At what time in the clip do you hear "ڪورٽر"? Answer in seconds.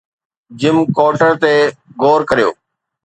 0.97-1.31